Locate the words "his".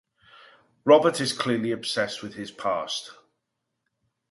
2.33-2.49